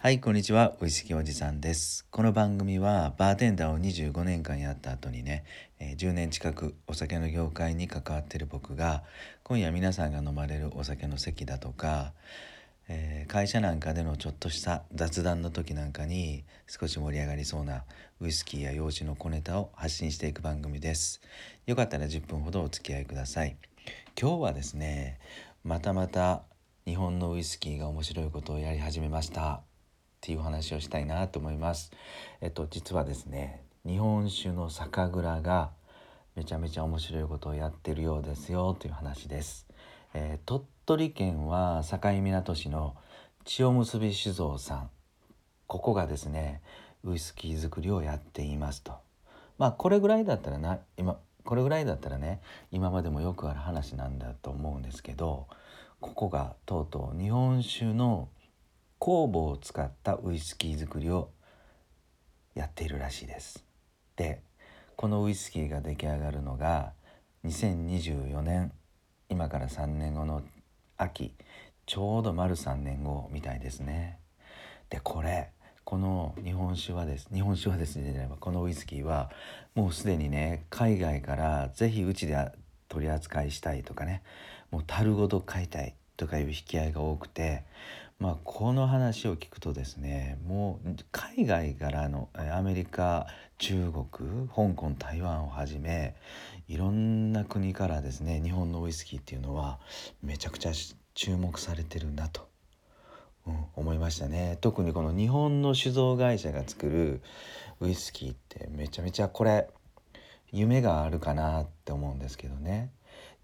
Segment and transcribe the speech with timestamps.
[0.00, 0.76] はい、こんにちは。
[0.80, 2.06] ウイスキーおじさんです。
[2.12, 5.42] この番組はバーテンダーを25年間やった後にね、
[5.80, 9.02] え10年近くお酒の業界に関わっている僕が、
[9.42, 12.12] 今夜皆さんが飲まれるお酒の席だとか、
[12.86, 17.82] えー会社なんかでのちょっとした雑談の時なんかに少し盛り上がりそうな
[18.20, 21.20] ウイスキーや洋酒の小ネタを発信していく番組です。
[21.66, 23.56] よかったら10分ほどお付き合いください。
[24.16, 25.18] 今日はですね、
[25.64, 26.44] またまた
[26.86, 29.67] 日本のウイスキーが面白いことをやり始めました。
[30.18, 31.92] っていう話をしたいなと思います。
[32.40, 35.70] えっと実はですね日本酒の酒蔵が
[36.34, 39.66] めちゃめちゃ面白いことをやってるようですよという話です。
[40.14, 42.96] えー鳥取県は境港市の
[43.44, 44.90] 千代結び酒造さん
[45.66, 46.62] ここがですね
[47.04, 48.94] ウイスキー作りをやっていますと。
[49.58, 52.40] まあこれぐらいだったらな今これぐらいだったらね
[52.70, 55.46] 今までもよくある話なんだと思うんですけど
[56.00, 58.28] ここがとうとう日本酒の
[59.00, 61.30] 酵母を使ったウイスキー作りを
[62.54, 63.64] やっているらしいです。
[64.16, 64.42] で
[64.96, 66.92] このウイスキーが出来上がるのが
[67.44, 68.72] 2024年
[69.28, 70.42] 今から3年後の
[70.96, 71.32] 秋
[71.86, 74.18] ちょうど丸3年後みたいですね。
[74.90, 75.50] でこれ
[75.84, 79.30] この日本酒はです日本酒はですねじゃないこのウイスキーは
[79.74, 82.36] もうすでにね海外からぜひうちで
[82.88, 84.22] 取り扱いしたいとかね
[84.70, 87.64] もう樽ごと買いたいとかいう引き合いが多くて
[88.18, 96.16] まあこの話を聞くとですねもう海外からのアメリカ中国香港台湾をはじめ
[96.66, 99.78] いろんな国からですね日本のウイスキーっていうのは
[100.20, 100.72] めちゃくちゃ
[101.14, 102.48] 注目されてるなと、
[103.46, 104.58] うん、思いましたね。
[104.60, 107.22] 特にこの日本の酒造会社が作る
[107.80, 109.68] ウイスキーってめちゃめちゃこれ
[110.50, 112.90] 夢があるかなって思うんですけどね。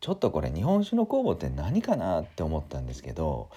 [0.00, 3.50] ちょっとこれ日本酒の酵母って何かなって思ったんですけど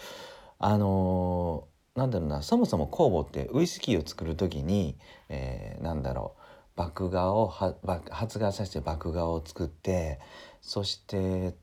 [0.60, 4.98] あのーなんだろうなそもそも酵母ってウイスキーを作る時に、
[5.30, 6.36] えーなんだろ
[6.78, 7.74] う麦芽をは
[8.12, 10.20] 発芽させて麦芽を作って
[10.62, 11.56] そして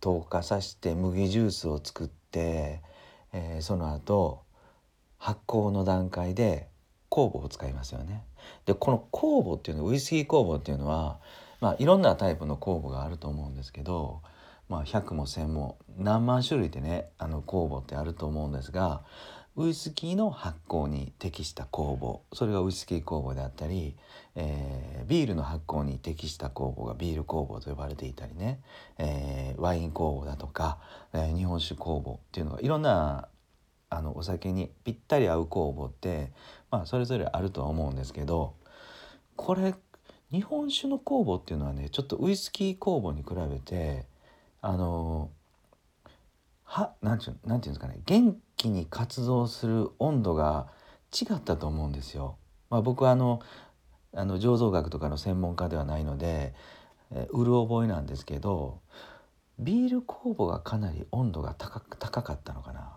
[0.00, 2.82] 糖化させて麦ジュースを作って、
[3.32, 4.44] えーその後
[5.18, 6.68] 発酵の段階で
[7.10, 8.24] 酵母を使いますよね。
[8.66, 11.20] でこの酵母っていうのウイスキー酵母っていうのは、
[11.60, 14.22] まあ、いろんなタイプの酵母があると思うんですけど、
[14.70, 19.02] まあ、100も1,000も何万種類ってねあの酵母ってあると思うんですが
[19.56, 23.96] ウイスキーの発酵に適した酵母それがウイスキー酵母であったり、
[24.36, 28.60] えービールの発酵に適した酵母がビール酵母と呼ばれていたりね、
[28.96, 30.78] えーワイン酵母だとか、
[31.12, 33.28] えー日本酒酵母っていうのがいろんな
[33.88, 36.30] あのお酒にぴったり合う酵母って、
[36.70, 38.54] まあ、それぞれあるとは思うんですけど
[39.34, 39.74] これ
[40.30, 44.06] 日本酒の酵母っていうのはねちょっとウイスキー酵母に比べて
[44.62, 45.30] あの
[46.64, 50.68] はなんちゅうなんていうんですかね元気に活動する温度が
[51.12, 52.36] 違ったと思うんですよ。
[52.68, 53.40] まあ、僕はあの
[54.14, 56.54] あの醸造学とかの専門家ではないので、
[57.12, 58.80] えーうる覚えなんですけど
[59.58, 62.92] ビール酵母がかなり温度が高く高かったのかな。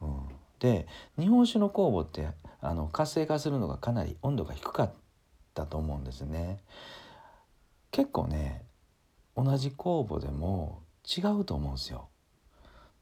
[0.00, 0.28] うん、
[0.58, 0.86] で
[1.18, 2.28] 日本酒の酵母って
[2.60, 4.92] あの活性化するのがかなり温度が低かっ
[5.52, 6.58] たと思うんですね。
[7.90, 8.64] 結構ね
[9.36, 12.08] 同じ酵母でも違うと思うんですよ。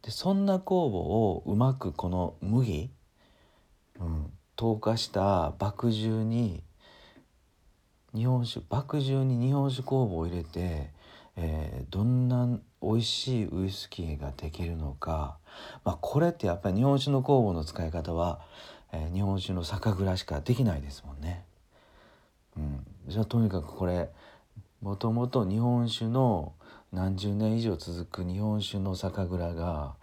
[0.02, 2.90] でそんな酵母をうまくこの麦、
[4.00, 6.62] うん、糖化した麦汁に
[8.14, 10.90] 日本酒麦汁に日本酒酵母を入れて、
[11.36, 12.48] えーどんな
[12.82, 15.38] 美味しいウイスキーができるのか、
[15.84, 18.40] まあ、これってやっぱり日本酒の酵母の使い方は、
[18.92, 21.44] えー日本酒の酒蔵しかできないですもんね。
[22.56, 24.10] うん、じゃあとにかくこれ
[24.82, 26.54] もともと日本酒の
[26.90, 29.94] 何十年以上続く日本酒の酒蔵が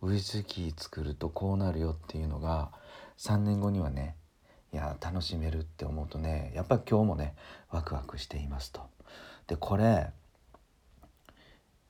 [0.00, 2.70] ウイスキー作るとこうなるよっていうのが
[3.18, 4.14] 3年後にはね
[4.72, 7.34] いや楽しめるって思うとねやっぱ今日もね
[7.68, 8.82] ワクワクしていますと。
[9.48, 10.06] でこれ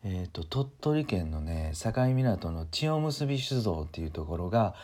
[0.05, 4.75] えー、と鳥取県のね境港の千代結び酒造っていうところが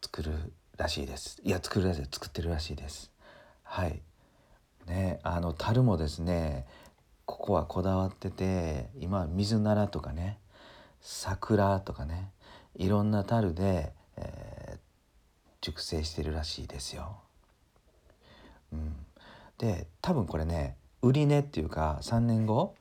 [0.00, 0.32] 作る
[0.78, 1.42] らしいです。
[1.44, 3.10] いや作るらしい作ってるらしいです。
[3.64, 4.00] はい。
[4.86, 6.64] ねあの樽もですね
[7.26, 10.38] ここはこだわってて今水ならとかね
[11.00, 12.30] 桜とかね
[12.76, 14.92] いろんな樽で、えー
[15.62, 17.20] 熟成してるらしいですよ。
[18.72, 18.94] うん、
[19.58, 22.74] で多分これね売り値っていうか3年後、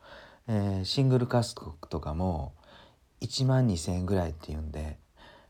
[0.47, 2.53] えーシングルカスクとかも
[3.21, 4.97] 1万2,000円ぐらいっていうんで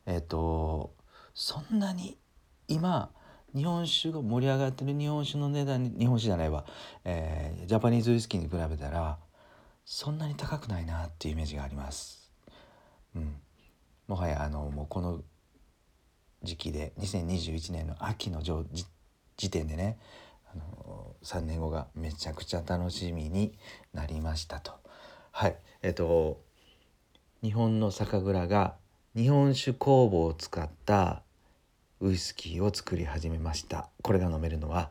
[0.06, 0.94] えっ、と
[1.34, 2.18] そんなに
[2.68, 3.12] 今
[3.56, 6.65] 日本酒が盛り上がってる日本酒の値段に日本酒じゃないわ、
[7.03, 9.18] えージャパニーズウイスキーに比べたら
[9.86, 12.31] そんなに高くないなっていうイメージがあります。
[13.15, 13.36] うん、
[14.07, 15.21] もはやあのもうこの
[16.44, 18.86] 時期で2021年の秋の時
[19.38, 19.97] 時点でね
[20.54, 23.57] あの3年後がめちゃくちゃ楽しみに
[23.94, 24.74] なりましたと。
[25.31, 26.42] はいえっと
[27.42, 28.75] 日本の酒蔵が
[29.15, 31.24] 日本酒酵母を使った
[32.01, 33.88] ウイスキーを作り始めました。
[34.01, 34.89] これが飲めるのは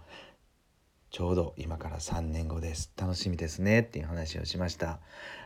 [1.11, 2.93] ちょうど今から3年後です。
[2.97, 5.01] 楽しみですねっていう話をしました。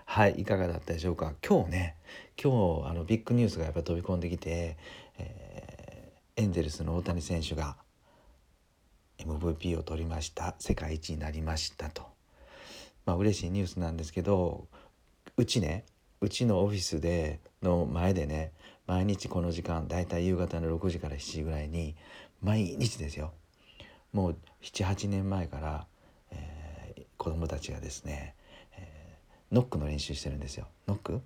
[0.04, 1.32] はいいかがだったでしょうか？
[1.42, 1.96] 今日ね
[2.36, 4.76] 今日あのビッグニュースがやっぱ飛び込んできて、
[5.16, 7.78] えー、エンゼルスの大谷選手が
[9.16, 10.56] MVP を取りました。
[10.58, 12.02] 世界一になりましたと。
[13.06, 14.68] まあ嬉しいニュースなんですけど
[15.38, 15.86] うちね
[16.24, 18.52] うちのオフィスでの前でね
[18.86, 21.96] 毎日この時間だいたい夕方の6時から7時ぐらいに
[22.42, 23.32] 毎日ですよ。
[24.14, 25.86] もう78年前から、
[26.30, 28.34] えー、子供たちがですね、
[28.78, 30.66] えー、ノックの練習してるんですよ。
[30.88, 31.20] ノック、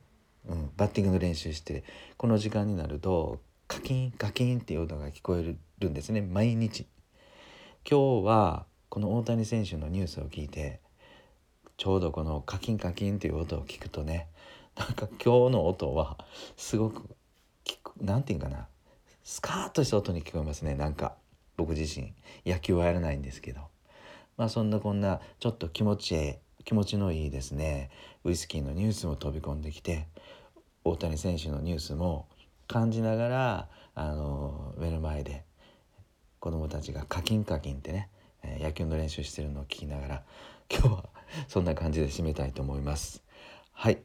[0.49, 1.85] うん、バッティングの練習して
[2.17, 6.23] この時間になるとカキンカキンっていう音が聞こえるんですね。
[6.23, 6.87] 毎日。
[7.89, 10.81] 今日はこの大谷選手のニュースを聞いて
[11.77, 14.27] ちょうどこのカキンカキンっていう音を聞くとね
[14.79, 16.17] なんか今日の音は
[16.57, 17.03] すごく
[18.01, 18.69] 何て言うかな。
[19.25, 20.75] スカーッとした音に聞こえますね。
[20.75, 21.17] なんか
[21.57, 22.15] 僕自身。
[22.47, 23.63] 野球はやらないんですけど。
[24.37, 26.35] まあそんなこんなちょっと気持ちいい
[26.65, 27.91] 気持ちのいいですね。
[28.25, 30.07] ウイスキーのニュースも飛び込んできて
[30.85, 32.29] 大谷選手のニュースも
[32.69, 35.45] 感じながらあの目の前で
[36.39, 38.11] 子供たちがカキンカキンってね
[38.61, 40.23] 野球の練習してるのを聞きながら
[40.71, 41.05] 今日は
[41.49, 43.23] そんな感じで締めたいと思います。
[43.73, 43.99] はい。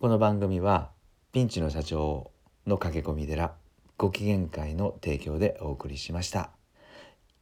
[0.00, 0.88] この番組は
[1.30, 2.30] ピンチの社長
[2.66, 3.52] の駆け込み寺
[3.98, 6.48] ご機嫌会の提供でお送りしました。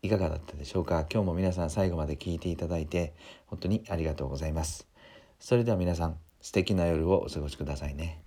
[0.03, 1.07] いかがだったでしょうか？
[1.09, 3.15] 今日も皆さん最後まで聞いていただいて
[3.47, 4.89] 本当にありがとうございます。
[5.39, 8.21] それでは皆さん素敵な夜をお過ごしくださいね。